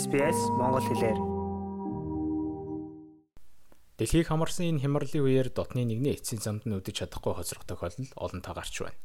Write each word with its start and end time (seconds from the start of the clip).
SBS 0.00 0.38
Монгол 0.56 0.80
хэлээр. 0.88 1.18
Дэлхийг 4.00 4.32
хамарсан 4.32 4.72
энэ 4.72 4.80
хямралын 4.80 5.24
үеэр 5.28 5.48
дотны 5.52 5.84
нэгний 5.84 6.16
эцсийн 6.16 6.40
замд 6.40 6.64
нь 6.64 6.72
үдэж 6.72 7.04
чадахгүй 7.04 7.36
хоцрох 7.36 7.68
тохиолдол 7.68 8.08
олонтоо 8.16 8.54
гарч 8.56 8.74
байна. 8.80 8.96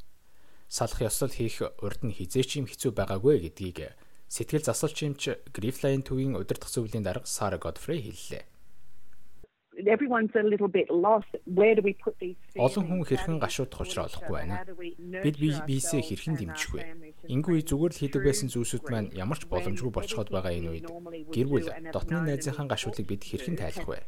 Салах 0.71 1.03
ёслол 1.03 1.35
хийх 1.35 1.59
урд 1.83 1.99
нь 2.07 2.15
хизээч 2.15 2.63
юм 2.63 2.71
хэцүү 2.71 2.95
байгаагүй 2.95 3.43
гэдгийг 3.43 3.91
сэтгэл 4.31 4.63
засалч 4.63 4.97
юмч 5.03 5.21
Griffline 5.51 6.07
төвийн 6.07 6.39
удирдах 6.39 6.71
зөвлөлийн 6.71 7.03
дарга 7.03 7.27
Sara 7.27 7.59
Godfrey 7.59 7.99
хэллээ 7.99 8.54
everyone's 9.83 10.31
a 10.35 10.43
little 10.43 10.67
bit 10.67 10.89
lost 10.89 11.27
where 11.45 11.75
do 11.75 11.81
we 11.83 11.93
put 11.93 12.15
these 12.19 12.35
Олон 12.55 12.85
хүн 12.87 13.03
хэрхэн 13.03 13.37
гашуудах 13.39 13.81
учраа 13.83 14.07
олохгүй 14.07 14.35
байна. 14.35 14.63
Бид 15.23 15.35
биесээ 15.39 16.01
хэрхэн 16.01 16.35
дэмжих 16.39 16.71
вэ? 16.71 16.83
Ингүй 17.27 17.63
зүгээр 17.67 17.93
л 17.93 18.01
хийдэг 18.01 18.21
байсан 18.23 18.47
зүйлсүүд 18.51 18.85
маань 18.87 19.09
ямар 19.11 19.37
ч 19.39 19.47
боломжгүй 19.51 19.91
болцоход 19.91 20.29
байгаа 20.31 20.53
энэ 20.55 20.69
үед 20.71 20.87
гэр 21.35 21.47
бүл 21.51 21.67
дотны 21.91 22.19
найзынхаа 22.23 22.65
гашуудлыг 22.71 23.07
бид 23.07 23.23
хэрхэн 23.27 23.59
тайлах 23.59 23.87
вэ? 23.87 23.99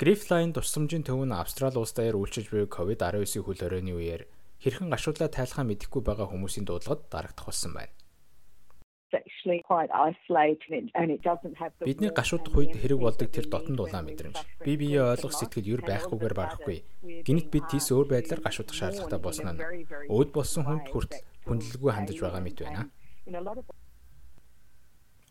Griffline 0.00 0.52
тусламжийн 0.56 1.06
төв 1.06 1.22
нь 1.22 1.34
Австрали 1.34 1.78
улс 1.78 1.94
даяар 1.94 2.18
үйлчилж 2.18 2.48
буй 2.50 2.66
COVID-19-ийн 2.66 3.44
хөл 3.46 3.60
хорионы 3.62 3.92
үеэр 3.94 4.22
хэрхэн 4.58 4.90
гашуудлаа 4.90 5.30
тайлахаа 5.30 5.64
мэдэхгүй 5.68 6.02
байгаа 6.02 6.26
хүмүүсийн 6.34 6.66
дуудлагад 6.66 7.06
дарагдах 7.12 7.46
болсон 7.46 7.78
байна 7.78 7.94
Бидний 11.84 12.10
гашуудах 12.10 12.54
үед 12.56 12.74
хэрэг 12.80 13.00
болдог 13.00 13.28
тэр 13.28 13.46
дотн 13.52 13.76
дулаан 13.76 14.08
мэдрэмж. 14.08 14.36
Би 14.64 14.72
биеэ 14.80 15.14
ойлгох 15.14 15.36
сэтгэл 15.36 15.70
юр 15.78 15.82
байхгүйгээр 15.84 16.34
барахгүй. 16.34 16.78
Гинэт 17.28 17.48
бид 17.52 17.68
тийс 17.68 17.92
өөр 17.92 18.08
байдлаар 18.08 18.40
гашуудах 18.40 18.76
шаардлагатай 18.76 19.20
болсон 19.20 19.48
нь 19.54 19.62
өөд 20.08 20.30
болсон 20.32 20.64
хүнд 20.64 20.88
хүртэл 20.88 21.24
хүндлэлгүй 21.44 21.92
хандаж 21.92 22.18
байгаа 22.20 22.40
мэт 22.40 22.58
байна. 22.64 22.88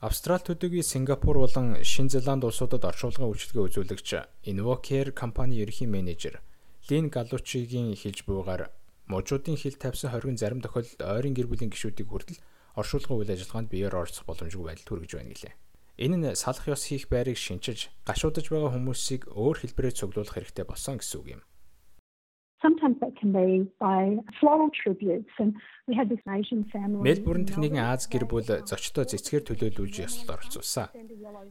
Австрали 0.03 0.43
төдийгүй 0.43 0.83
Сингапур 0.83 1.39
болон 1.39 1.79
Шинэ 1.81 2.11
Зеланд 2.19 2.43
улсуудад 2.43 2.83
орчуулгын 2.83 3.23
үйлчилгээ 3.23 3.65
үзүүлэгч 3.71 4.09
Invocare 4.51 5.15
компани 5.15 5.63
ерхий 5.63 5.87
менежер 5.87 6.43
Лин 6.89 7.07
Галучигийн 7.07 7.95
хэлж 7.95 8.27
буйгаар 8.27 8.67
мужуудын 9.07 9.55
хил 9.55 9.79
тавьсан 9.79 10.11
хоригн 10.11 10.35
зарим 10.35 10.59
тохиолдолд 10.59 10.99
ойрын 10.99 11.31
гэр 11.31 11.47
бүлийн 11.47 11.71
гишүүдийг 11.71 12.11
хүртэл 12.11 12.43
оршуулгын 12.79 13.17
үйл 13.17 13.33
ажиллагаанд 13.33 13.69
биеэр 13.69 13.95
оролцох 13.95 14.25
боломжгүй 14.25 14.65
байдал 14.65 14.87
төрөж 14.89 15.11
байна 15.15 15.33
гэлээ. 15.33 15.53
Энэ 16.01 16.17
нь 16.17 16.25
салах 16.33 16.65
ёс 16.73 16.89
хийх 16.89 17.05
байрыг 17.05 17.37
шинчиж, 17.37 17.93
гашуудж 18.07 18.49
байгаа 18.49 18.73
хүмүүсийг 18.73 19.29
өөр 19.29 19.57
хэлбэрээр 19.61 19.93
цуглуулах 19.93 20.33
хэрэгтэй 20.33 20.65
болсон 20.65 20.97
гэсэн 20.97 21.19
үг 21.21 21.27
юм. 21.37 21.41
Sometimes 22.63 22.97
that 23.03 23.13
can 23.19 23.31
be 23.35 23.67
by 23.77 24.17
floral 24.39 24.71
tributes 24.71 25.29
and 25.37 25.53
we 25.85 25.93
had 25.93 26.07
this 26.07 26.23
Asian 26.25 26.63
family. 26.71 27.03
Мельбурн 27.03 27.45
техникийн 27.45 27.83
Аз 27.83 28.07
гэр 28.07 28.23
бүл 28.23 28.47
зочдоо 28.47 29.03
цэцгээр 29.03 29.43
төлөөлүүлж 29.43 29.95
ёслолд 30.07 30.31
оролцуулсан. 30.31 30.87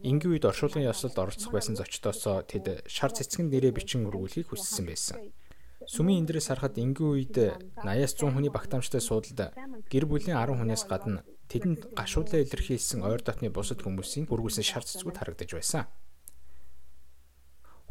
Ингийн 0.00 0.32
үед 0.32 0.48
оршуулгын 0.48 0.88
ёслолд 0.88 1.16
оролцох 1.20 1.52
байсан 1.52 1.76
зочдоосоо 1.76 2.48
тэд 2.48 2.88
шар 2.88 3.12
цэцгэн 3.12 3.52
нэрээ 3.52 3.76
бичин 3.76 4.08
өргүүлэхийг 4.08 4.48
хүссэн 4.48 4.88
байсан. 4.88 5.20
Сүмийн 5.88 6.22
эндрээс 6.22 6.50
харахад 6.50 6.78
энгийн 6.78 7.10
үед 7.10 7.36
80-аас 7.80 8.14
100 8.14 8.34
хүний 8.34 8.52
багтаамжтай 8.52 9.02
суудалд 9.02 9.54
гэр 9.90 10.04
бүлийн 10.06 10.38
10 10.38 10.58
хүнээс 10.58 10.84
гадна 10.86 11.26
тэдэнд 11.50 11.94
гашуудлаа 11.98 12.40
илэрхийлсэн 12.42 13.02
ойр 13.02 13.22
дотны 13.22 13.50
бусад 13.50 13.82
хүмүүсийн 13.82 14.26
бүргүүлсэн 14.30 14.66
шар 14.66 14.84
цэцгүүд 14.86 15.16
харагдаж 15.18 15.50
байсан. 15.54 15.84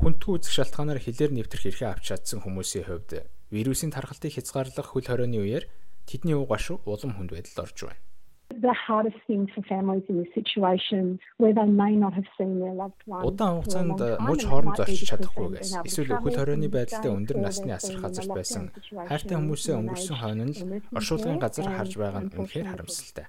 Хүндхүү 0.01 0.33
үзэх 0.41 0.53
шалтгаанаар 0.55 0.99
хилээр 1.03 1.31
нэвтрэх 1.35 1.69
эрхээ 1.69 1.89
авч 1.93 2.05
чадсан 2.09 2.41
хүмүүсийн 2.41 2.87
хувьд 2.89 3.27
вирусын 3.53 3.93
тархалтыг 3.93 4.33
хязгаарлах 4.33 4.97
хөл 4.97 5.05
хорионы 5.05 5.37
үеэр 5.37 5.69
тэдний 6.09 6.33
уг 6.33 6.49
гашуу 6.49 6.81
улам 6.89 7.13
хүнд 7.13 7.37
байдалд 7.37 7.69
орж 7.69 7.77
байна 7.85 8.10
the 8.59 8.73
hardest 8.73 9.19
thing 9.27 9.47
for 9.53 9.61
families 9.63 10.03
in 10.09 10.17
this 10.21 10.31
situation 10.33 11.19
where 11.37 11.53
they 11.53 11.65
may 11.65 11.93
not 11.95 12.13
have 12.13 12.27
seen 12.37 12.59
their 12.59 12.73
loved 12.73 13.01
ones. 13.05 13.25
Удаан 13.29 13.61
хугацаанд 13.61 13.99
мууч 14.27 14.41
хооронд 14.45 14.77
зорчиж 14.79 15.07
чадахгүйгээс 15.11 15.71
эсвэл 15.87 16.15
өхөл 16.17 16.39
хорионы 16.39 16.67
байдалтай 16.67 17.11
өндөр 17.11 17.37
насны 17.39 17.71
асар 17.75 17.97
газарт 18.03 18.31
байсан 18.35 18.63
хайртай 19.09 19.35
хүмүүсээ 19.37 19.75
өнгөрсөн 19.79 20.17
хойно 20.19 20.43
л 20.51 20.59
оршуулгын 20.97 21.39
газар 21.39 21.67
харж 21.71 21.93
байгаа 22.01 22.21
нь 22.25 22.33
үнэхээр 22.35 22.67
харамсалтай. 22.71 23.27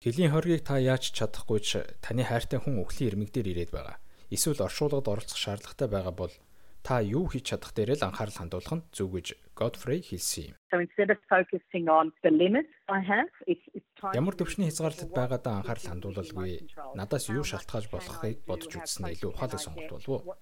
Хөлийн 0.00 0.32
хоргийг 0.32 0.64
та 0.64 0.80
яаж 0.80 1.12
чадахгүй 1.12 1.60
ч 1.60 1.84
таны 2.00 2.24
хайртай 2.24 2.56
хүн 2.56 2.80
өхлийн 2.80 3.12
ирмэг 3.12 3.30
дээр 3.36 3.52
ирээд 3.52 3.72
байгаа. 3.76 4.00
Эсвэл 4.32 4.64
оршуулгад 4.64 5.12
оролцох 5.12 5.36
шаардлагатай 5.36 5.88
байгаа 5.92 6.14
бол 6.16 6.34
та 6.82 7.00
юу 7.04 7.28
хийж 7.28 7.52
чадах 7.52 7.72
дээр 7.76 8.00
л 8.00 8.06
анхаарал 8.08 8.40
хандуулах 8.40 8.74
нь 8.80 8.86
зөв 8.96 9.12
гэж 9.12 9.36
Godfrey 9.60 10.00
хэлсэн 10.00 10.44
юм. 10.50 10.56
So 10.72 10.80
instead 10.80 11.10
of 11.12 11.18
focusing 11.28 11.92
on 11.92 12.12
the 12.24 12.32
limits 12.32 12.72
I 12.88 13.00
have, 13.04 13.28
it's 13.44 13.60
Ямар 14.00 14.32
төвшний 14.32 14.72
хязгаарлалт 14.72 15.12
байгаадаа 15.12 15.60
анхаарал 15.60 15.88
хандуулалгүй 15.92 16.64
надаас 16.96 17.28
юу 17.28 17.44
шалтгаалж 17.44 17.92
болохыг 17.92 18.40
бодож 18.48 18.72
үзсэн 18.80 19.12
илүү 19.12 19.30
ухаалаг 19.36 19.60
сонголт 19.60 19.92
болов 19.92 20.24
уу? 20.24 20.36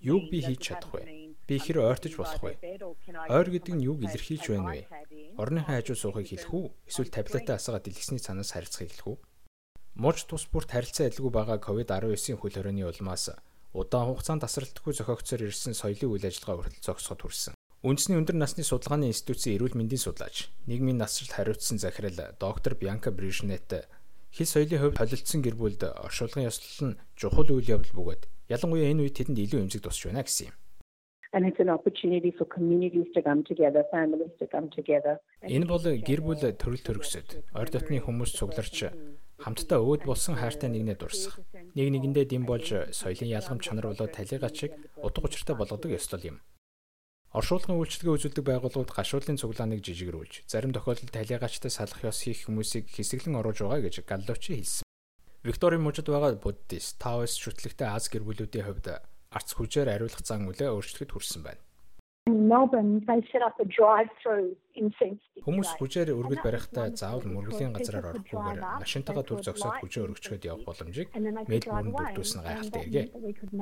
Юуг 0.00 0.32
би 0.32 0.40
хийж 0.40 0.72
чадах 0.72 0.96
вэ? 0.96 1.36
Би 1.44 1.56
хэр 1.60 1.84
ойртож 1.84 2.16
болох 2.16 2.40
вэ? 2.40 2.56
Ойр 3.28 3.48
гэдэг 3.52 3.74
нь 3.76 3.84
юуг 3.84 4.00
илэрхийлж 4.00 4.48
байна 4.48 4.72
вэ? 4.72 4.80
Орныхаа 5.36 5.76
хажуу 5.76 5.96
суухыг 6.00 6.24
хэлэх 6.24 6.48
үү? 6.48 6.66
Эсвэл 6.88 7.12
таблетаа 7.12 7.60
асаагаад 7.60 7.84
дэлгэсний 7.84 8.22
цанаас 8.24 8.56
харилцахыг 8.56 8.88
хэлэх 8.88 9.08
үү? 9.12 9.16
Мууч 10.00 10.24
тус 10.24 10.48
бүрт 10.48 10.72
харилцаа 10.72 11.12
адилгүй 11.12 11.32
байгаа 11.36 11.60
COVID-19-ийн 11.60 12.40
хөл 12.40 12.56
хорионы 12.56 12.88
улмаас 12.88 13.32
удаан 13.76 14.08
хугацаанд 14.08 14.40
тасралтгүй 14.40 14.92
зохиогцоор 14.96 15.44
ирсэн 15.44 15.76
соёлын 15.76 16.12
үйл 16.16 16.28
ажиллагаа 16.28 16.64
хүртэл 16.64 16.84
зогсоход 16.84 17.20
хүрсэн. 17.28 17.55
Үндэсний 17.86 18.18
өндөр 18.18 18.34
насны 18.34 18.66
судалгааны 18.66 19.14
институтийн 19.14 19.62
эрүүл 19.62 19.78
мэндийн 19.78 20.02
судлаач, 20.02 20.50
нийгмийн 20.66 20.98
насжилт 20.98 21.30
хариуцсан 21.30 21.78
захирал 21.78 22.34
доктор 22.34 22.74
Бянка 22.74 23.14
Бришнет 23.14 23.70
хэл 24.34 24.42
соёлын 24.50 24.82
хувьд 24.82 24.98
холилдсон 24.98 25.38
гэр 25.38 25.54
бүлд 25.54 25.86
оршуулгын 25.94 26.50
ёслол 26.50 26.90
нь 26.90 26.98
чухал 27.14 27.46
үйл 27.46 27.78
явдал 27.78 27.94
бөгөөд 27.94 28.26
ялангуяа 28.50 28.90
энэ 28.90 29.06
үед 29.06 29.14
тэдэнд 29.22 29.38
илүү 29.38 29.60
эмзэг 29.70 29.86
тусч 29.86 30.10
байна 30.10 30.26
гэсэн 30.26 30.50
юм. 30.50 30.54
And 31.30 31.46
it's 31.46 31.62
an 31.62 31.70
opportunity 31.70 32.34
for 32.34 32.42
communities 32.50 33.06
to 33.14 33.22
come 33.22 33.46
together, 33.46 33.86
families 33.94 34.34
to 34.42 34.50
come 34.50 34.66
together. 34.74 35.22
Энэ 35.46 35.70
бол 35.70 35.86
гэр 35.86 36.20
бүл 36.26 36.42
төрөл 36.42 36.82
төрөсөд 36.82 37.54
ойр 37.54 37.70
дотны 37.70 38.02
хүмүүс 38.02 38.34
цугларч 38.34 38.90
хамтдаа 39.38 39.78
өөд 39.78 40.02
болсон 40.10 40.34
хайртай 40.34 40.74
нэгнээ 40.74 40.98
дурсах. 40.98 41.38
Нэг 41.54 41.86
нэгэндээ 41.94 42.34
дэм 42.34 42.50
болж 42.50 42.66
соёлын 42.90 43.30
ялгам 43.30 43.62
чанар 43.62 43.94
болоод 43.94 44.10
талигач 44.10 44.54
шиг 44.58 44.74
утга 44.98 45.30
учиртай 45.30 45.54
болгодог 45.54 45.94
ёслол 45.94 46.34
юм. 46.34 46.42
Оршуулгын 47.36 47.76
үйлчлэгээ 47.76 48.16
үзүүлдэг 48.16 48.44
байгууллагууд 48.48 48.96
гашуулын 48.96 49.36
цуглааныг 49.36 49.84
жижигрүүлж, 49.84 50.48
зарим 50.48 50.72
тохиолдолд 50.72 51.12
талигаачтай 51.12 51.68
салах 51.68 52.00
ёс 52.00 52.24
хийх 52.24 52.48
хүмүүсийг 52.48 52.88
хэсэглэн 52.88 53.36
оруулж 53.36 53.60
байгаа 53.60 53.84
гэж 53.84 54.08
Галлочи 54.08 54.56
хэлсэн. 54.56 54.88
Викторийн 55.44 55.84
мужид 55.84 56.08
байгаа 56.08 56.40
буддист 56.40 56.96
Таоист 56.96 57.36
шүтлэгтэй 57.44 57.92
Аз 57.92 58.08
гэр 58.08 58.24
бүлүүдийн 58.24 58.64
хувьд 58.64 58.88
арц 59.28 59.52
хүчээр 59.52 59.92
ариулах 59.92 60.24
зан 60.24 60.48
үлээ 60.48 60.72
өөрчлөлт 60.72 61.12
хүрсэн 61.12 61.44
байна. 61.44 61.60
Melbourne 62.52 63.02
they 63.06 63.20
set 63.32 63.42
up 63.42 63.56
a 63.58 63.66
drive 63.66 64.10
through 64.22 64.54
incense. 64.74 65.20
Хүмүүс 65.46 65.70
хүчээр 65.78 66.10
өргөл 66.14 66.42
барихтаа 66.46 66.94
заавал 66.94 67.26
мөргөлийн 67.26 67.74
газраар 67.74 68.10
орохгүйгээр 68.14 68.60
машинтайгаа 68.82 69.24
түр 69.26 69.40
зогсоод 69.46 69.78
хүчээ 69.82 70.04
өргөчгöd 70.06 70.46
явах 70.46 70.66
боломжийг 70.68 71.08
Melbourne 71.14 71.90
бүрдүүлсэн 71.94 72.42
гайхалтай 72.46 72.82
эргээ. 72.86 73.06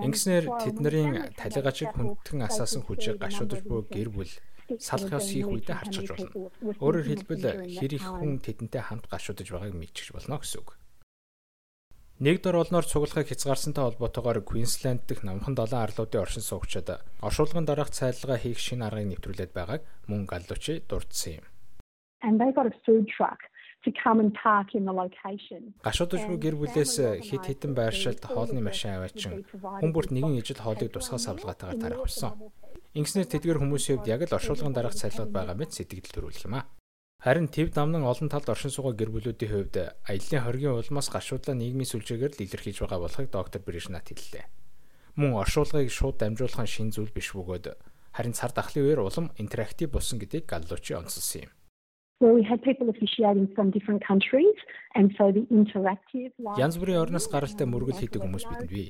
Ингэснээр 0.07 0.45
тэдний 0.65 1.09
талигачиг 1.41 1.91
хүндхэн 1.97 2.47
асаасан 2.49 2.83
хүчийг 2.85 3.17
гашуудж 3.21 3.65
буй 3.65 3.83
гэр 3.89 4.09
бүл 4.13 4.33
салах 4.81 5.13
ёс 5.21 5.29
хийх 5.29 5.49
үедээ 5.49 5.77
харчиж 5.77 6.09
болно. 6.09 6.49
Өөрөөр 6.81 7.07
хэлбэл 7.09 7.45
хэр 7.69 7.93
их 8.01 8.07
хүн 8.09 8.41
тэдэнтэй 8.41 8.83
хамт 8.85 9.07
гашуудж 9.13 9.45
байгааг 9.45 9.77
мэдчихэж 9.77 10.17
болно 10.17 10.41
гэсэн 10.41 10.61
үг. 10.65 10.71
Нэг 12.23 12.47
дор 12.47 12.63
олноор 12.63 12.87
цуглахыг 12.87 13.27
хязгаарсантай 13.27 13.91
холбоотойгоор 13.91 14.39
Квинсленд 14.47 15.03
дэх 15.11 15.27
намхан 15.27 15.59
далайн 15.59 15.91
арлуудын 15.91 16.23
оршин 16.23 16.47
суугчид 16.47 16.87
оршуулгын 17.19 17.67
дараах 17.67 17.91
цайлгаа 17.91 18.39
хийх 18.39 18.63
шинэ 18.63 18.87
аргыг 18.87 19.19
нэвтрүүлээд 19.19 19.51
байгааг 19.51 19.83
мөн 20.07 20.23
Галлучи 20.31 20.87
дурдсан 20.87 21.43
юм. 21.43 21.47
And 22.23 22.39
they 22.39 22.55
got 22.55 22.71
a 22.71 22.75
food 22.87 23.11
truck 23.11 23.43
to 23.83 23.91
come 23.99 24.23
and 24.23 24.31
park 24.31 24.79
in 24.79 24.87
the 24.87 24.95
location. 24.95 25.75
Гашуудж 25.83 26.23
буй 26.31 26.39
гэр 26.39 26.55
бүлээс 26.55 26.95
хит 27.27 27.51
хитэн 27.51 27.75
байршилд 27.75 28.23
хоолны 28.23 28.63
машин 28.63 28.95
аваачин 28.95 29.43
хүн 29.51 29.91
бүрт 29.91 30.15
нэгэн 30.15 30.39
ижил 30.39 30.63
хоолыг 30.63 30.95
тусгай 30.95 31.19
савлгаатайгаар 31.19 31.83
тарих 31.83 31.99
болсон. 32.07 32.31
Ингэснээр 32.95 33.27
тэдгээр 33.27 33.59
хүмүүсийн 33.59 33.99
хувьд 33.99 34.13
яг 34.15 34.23
л 34.31 34.39
оршуулгын 34.39 34.71
дараах 34.71 34.95
цайлгад 34.95 35.35
байгаа 35.35 35.59
мэт 35.59 35.75
сэтгэл 35.75 36.15
төрүүлэх 36.15 36.47
юм 36.47 36.63
аа. 36.63 36.71
Харин 37.25 37.49
төв 37.49 37.73
дамнан 37.73 38.05
олон 38.05 38.29
талд 38.29 38.53
оршин 38.53 38.69
суугаа 38.69 38.93
гэр 39.01 39.09
бүлүүдийн 39.09 39.49
хувьд 39.49 39.77
аяллаа 40.05 40.41
хоргийн 40.45 40.77
улмаас 40.77 41.09
гашуудлаа 41.09 41.57
нийгмийн 41.57 41.89
сүлжээгээр 41.89 42.37
л 42.37 42.45
илэрхийлж 42.45 42.85
байгаа 42.85 43.01
болохыг 43.01 43.29
доктор 43.33 43.65
Бришнат 43.65 44.13
хэллээ. 44.13 44.45
Мөн 45.17 45.33
оршуулгыг 45.41 45.89
шууд 45.89 46.21
дамжуулах 46.21 46.69
шин 46.69 46.93
зүйл 46.93 47.09
биш 47.17 47.33
бөгөөд 47.33 47.81
харин 48.13 48.37
цар 48.37 48.53
тахлын 48.53 48.85
үеэр 48.85 49.01
улам 49.09 49.33
интерактив 49.41 49.89
болсон 49.89 50.21
гэдгийг 50.21 50.45
Галлучи 50.45 50.93
онцлсон 50.93 51.49
юм. 51.49 51.53
Where 52.21 52.33
we 52.33 52.43
had 52.43 52.63
people 52.63 52.89
officiating 52.89 53.49
from 53.55 53.71
different 53.71 54.03
countries 54.07 54.55
and 54.95 55.13
so 55.19 55.33
the 55.33 55.45
interactive 55.51 56.31
Янз 56.59 56.79
бүрийн 56.79 57.03
орноос 57.03 57.27
гаралтай 57.33 57.67
мөргөл 57.67 57.99
хийдэг 57.99 58.23
хүмүүс 58.23 58.45
бидэнд 58.47 58.71
бий. 58.71 58.89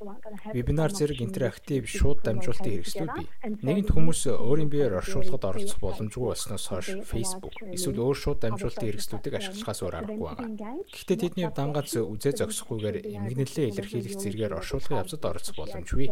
Вебинар 0.53 0.93
зэрэг 0.93 1.25
интерактив 1.25 1.89
шууд 1.89 2.21
дамжуулалтын 2.21 2.73
хэрэгслүүд 2.85 3.13
бий. 3.17 3.29
Нэгэнт 3.65 3.91
хүмүүс 3.97 4.21
өөрийн 4.29 4.69
биеэр 4.69 5.01
оршуулгад 5.01 5.49
оролцох 5.49 5.81
боломжгүй 5.81 6.25
болсноос 6.29 6.67
хойш 6.69 6.89
Facebook 7.09 7.57
эсвэл 7.73 8.05
өөр 8.05 8.17
шууд 8.21 8.39
дамжуулалтын 8.45 8.89
хэрэгслүүдийг 8.93 9.35
ашиглахаас 9.41 9.81
өөр 9.81 9.99
аргагүй 10.05 10.29
байгаа. 10.29 10.49
Гэхдээ 10.93 11.19
тэдний 11.25 11.49
дангац 11.49 11.97
үзээ 11.97 12.35
зогсохгүйгээр 12.45 12.97
эмгэнэлээ 13.09 13.67
илэрхийлэх 13.73 14.21
зэрэгээр 14.21 14.57
оршуулгын 14.61 15.01
явцад 15.01 15.25
оролцох 15.25 15.57
боломжгүй. 15.57 16.09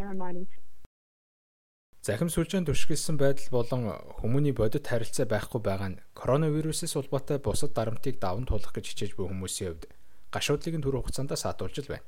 Захим 2.02 2.26
сүлжээнд 2.26 2.66
түшгэлсэн 2.66 3.14
байдал 3.14 3.62
болон 3.62 3.94
хүмүүний 4.18 4.50
бодит 4.50 4.90
харилцаа 4.90 5.22
байхгүй 5.22 5.62
байгаа 5.62 5.90
нь 5.94 6.02
коронавирусээс 6.18 6.98
улбаатай 6.98 7.38
бусад 7.38 7.78
дарамтыг 7.78 8.18
даван 8.18 8.42
туулах 8.42 8.74
гэж 8.74 8.90
хичээж 8.90 9.12
буй 9.14 9.30
хүмүүсийн 9.30 9.70
хувьд 9.70 9.86
гашуудлыг 10.34 10.82
түр 10.82 10.98
хугацаанд 10.98 11.30
саатуулж 11.38 11.86
байна. 11.86 12.02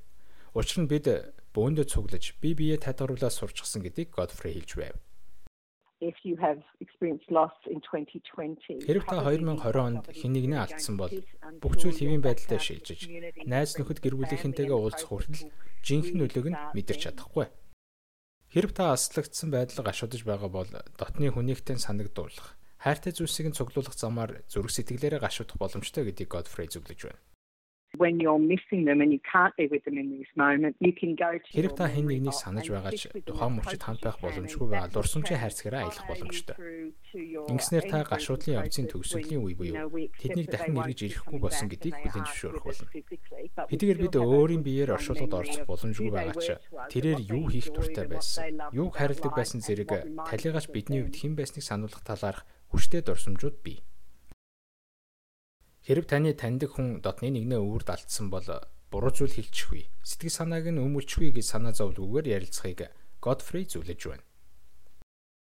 Учир 0.58 0.82
нь 0.82 0.90
бид 0.90 1.06
бөөндөө 1.54 1.86
цуглаж 1.86 2.34
бие 2.42 2.58
биеэ 2.58 2.82
тадгаруулаад 2.82 3.38
сурчсан 3.38 3.86
гэдгийг 3.86 4.10
Godfrey 4.10 4.58
хэлж 4.58 4.74
байв. 4.74 4.98
If 6.02 6.18
you 6.26 6.34
have 6.42 6.58
experienced 6.82 7.30
loss 7.30 7.54
in 7.70 7.78
2020 7.78 8.82
Хэрэг 8.82 9.06
та 9.06 9.22
2020 9.22 9.78
онд 9.78 10.10
хэн 10.10 10.34
нэгнээ 10.34 10.58
алдсан 10.58 10.98
бол 10.98 11.14
бүх 11.62 11.78
зүйл 11.78 11.94
хэвийн 11.94 12.18
байдалтай 12.18 12.58
шилжиж 12.58 13.06
найз 13.46 13.78
нөхөд 13.78 14.02
гэр 14.02 14.18
бүлийнхэнтэйгээ 14.18 14.74
уулзах 14.74 15.06
хүртэл 15.06 15.54
жинхэнэ 15.86 16.18
нөлөөг 16.18 16.46
нь 16.50 16.60
мэдэрч 16.74 17.14
чадахгүй. 17.14 17.46
Хэрв 18.54 18.70
та 18.70 18.94
аслагдсан 18.94 19.50
байдлыг 19.50 19.90
ашиглаж 19.90 20.22
байгаа 20.22 20.46
бол 20.46 20.70
дотны 20.94 21.26
хүнийхтэй 21.34 21.74
санагдуулах, 21.74 22.54
хайртай 22.78 23.10
зүйлсийг 23.10 23.50
нь 23.50 23.58
цуглуулах 23.58 23.98
замаар 23.98 24.46
зүрх 24.46 24.70
сэтгэлээрээ 24.70 25.18
гашуудах 25.18 25.58
боломжтой 25.58 26.06
гэдгийг 26.06 26.30
Godfrey 26.30 26.70
зөвлөж 26.70 27.00
байна 27.02 27.18
when 28.02 28.20
you're 28.20 28.38
missing 28.52 28.84
them 28.88 29.00
and 29.00 29.10
you 29.14 29.20
can't 29.32 29.54
be 29.56 29.66
with 29.72 29.84
them 29.84 29.96
in 29.98 30.08
this 30.18 30.30
moment 30.36 30.74
you 30.80 30.92
can 31.00 31.14
go 31.14 31.30
to 31.38 31.48
Хэрэг 31.54 31.74
та 31.78 31.86
хэн 31.88 32.06
нэгнийг 32.10 32.34
санаж 32.34 32.66
байгаа 32.70 32.92
ч 32.94 33.08
тухайн 33.26 33.52
мөчид 33.58 33.82
хамт 33.82 34.02
байх 34.02 34.18
боломжгүй 34.18 34.66
байгаа 34.70 34.90
дурсамжийн 34.90 35.40
хайрцагаараа 35.40 35.82
аялах 35.86 36.06
боломжтой. 36.10 36.56
Ингэснээр 37.52 37.84
та 37.90 37.98
гашуудлын 38.02 38.58
явцын 38.60 38.86
төгсгөлийн 38.90 39.42
үе 39.44 39.54
буюу 39.54 40.10
тэднийг 40.18 40.48
дахин 40.50 40.78
эргэж 40.82 41.00
ирэхгүй 41.06 41.38
болсон 41.38 41.66
гэдгийг 41.70 41.96
бүлээн 42.02 42.26
зөвшөөрөх 42.26 42.64
болно. 42.66 42.88
Хэдийгээр 43.70 44.02
бид 44.02 44.14
өөрийн 44.18 44.62
биеэр 44.66 44.94
оршуулгад 44.98 45.34
орцох 45.38 45.64
боломжгүй 45.70 46.10
байгаа 46.10 46.36
ч 46.42 46.48
тэрээр 46.90 47.20
юу 47.30 47.46
хийх 47.52 47.70
туртай 47.70 48.06
байсан, 48.10 48.58
юуг 48.74 48.98
харилдаг 48.98 49.32
байсан 49.34 49.60
зэрэг 49.62 49.90
талигаач 50.26 50.66
бидний 50.74 51.06
хувьд 51.06 51.16
хэн 51.20 51.34
байсныг 51.38 51.62
сануулгах 51.62 52.02
талаарх 52.02 52.42
хүчтэй 52.74 53.02
дурсамжууд 53.06 53.62
бий. 53.62 53.78
Хэрв 55.84 56.08
таны 56.08 56.32
таньдаг 56.32 56.80
хүн 56.80 57.04
дотны 57.04 57.28
нэгнээ 57.28 57.60
өвөрд 57.60 57.88
алдсан 57.92 58.32
бол 58.32 58.48
буруу 58.88 59.12
зүйл 59.12 59.36
хэлчихвээ. 59.36 59.92
Сэтгэл 60.00 60.32
санааг 60.32 60.72
нь 60.72 60.80
өмөлчихвээ 60.80 61.36
гэж 61.36 61.44
санаа 61.44 61.76
зовлгүйгээр 61.76 62.40
ярилцахыг 62.40 62.88
Godfrey 63.20 63.68
зөвлөж 63.68 64.00
байна. 64.08 64.24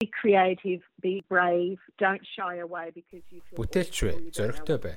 Be 0.00 0.06
creative, 0.06 0.81
be 1.03 1.25
brave, 1.29 1.81
don't 1.99 2.25
shy 2.37 2.59
away 2.59 2.93
because 2.95 3.25
you 3.33 3.41
feel 3.50 3.59
Бүтээлч 3.59 3.97
бай, 4.06 4.31
зоригтой 4.31 4.79
бай. 4.79 4.95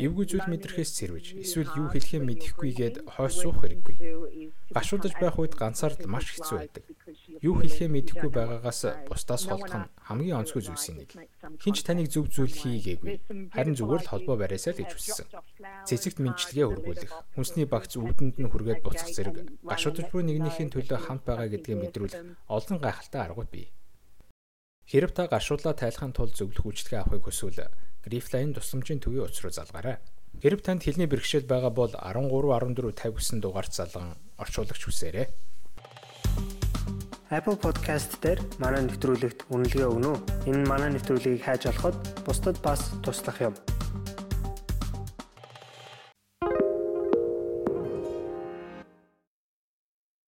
Эвгүй 0.00 0.24
зүйл 0.24 0.48
мэдрэхээс 0.48 0.88
сэрвэж, 0.88 1.26
эсвэл 1.44 1.68
юу 1.76 1.92
хэлхээ 1.92 2.24
мэдэхгүйгээд 2.24 2.96
хойш 3.12 3.44
суух 3.44 3.60
хэрэггүй. 3.60 3.94
Гашуудаж 4.72 5.12
байх 5.20 5.36
үед 5.36 5.52
ганцаард 5.52 6.08
маш 6.08 6.32
хэцүү 6.32 6.56
байдаг. 6.64 6.84
Юу 7.44 7.60
хэлхээ 7.60 7.92
мэдэхгүй 7.92 8.30
байгаагаас 8.32 9.04
бусдаас 9.04 9.44
холдох 9.52 9.84
нь 9.84 9.90
хамгийн 10.08 10.40
онцгой 10.40 10.64
зүйлсийн 10.64 11.04
нэг. 11.04 11.12
Хинч 11.60 11.84
таныг 11.84 12.08
зөв 12.08 12.32
зүйл 12.32 12.48
хийгээгүй. 12.48 13.52
Харин 13.52 13.76
зүгээр 13.76 14.00
л 14.00 14.10
холбоо 14.16 14.40
бариасаа 14.40 14.72
л 14.72 14.80
гэж 14.80 14.96
хүссэн. 14.96 15.28
Цэцэгт 15.84 16.24
мэнчилгээ 16.24 16.64
хөргүүлэх, 16.72 17.12
хүнсний 17.36 17.68
багц 17.68 18.00
үүдэнд 18.00 18.40
нь 18.40 18.48
хүргээд 18.48 18.80
буцах 18.80 19.12
зэрэг 19.12 19.60
гашуудаж 19.60 20.08
буй 20.08 20.24
нэгнийхээ 20.24 20.72
төлөө 20.72 21.04
хамт 21.04 21.28
байгаа 21.28 21.52
гэдгийг 21.52 21.84
мэдрүүлэх 21.84 22.48
олон 22.48 22.76
гайхалтай 22.80 23.28
аргууд 23.28 23.52
бий. 23.52 23.68
Хэрв 24.88 25.12
та 25.12 25.28
гашуудлаа 25.28 25.76
тайлахын 25.76 26.16
тулд 26.16 26.32
зөвлөх 26.32 26.64
үйлчлэгээ 26.64 27.04
авахыг 27.04 27.28
хүсвэл 27.28 27.68
Grifline 28.00 28.56
тусламжийн 28.56 29.04
төвийн 29.04 29.28
утас 29.28 29.44
руу 29.44 29.52
залгаарай. 29.52 30.00
Хэрв 30.40 30.64
танд 30.64 30.80
хэлний 30.80 31.04
бэрхшээл 31.04 31.44
байгаа 31.44 31.68
бол 31.68 31.92
13 31.92 32.32
14 32.32 32.96
59 32.96 33.44
дугаард 33.44 33.68
залган 33.76 34.16
орчуулагч 34.40 34.82
хүсээрэй. 34.88 35.28
Apple 37.28 37.60
Podcast 37.60 38.16
дээр 38.24 38.40
манай 38.56 38.88
нэвтрүүлэгт 38.88 39.52
үнэлгээ 39.52 39.92
өгнө 39.92 40.08
үү? 40.08 40.56
Энэ 40.56 40.64
манай 40.64 40.88
нэвтрүүлгийг 40.96 41.44
хайж 41.44 41.68
олоход 41.68 42.24
бусдад 42.24 42.56
бас 42.64 42.88
туслах 43.04 43.44
юм. 43.44 43.52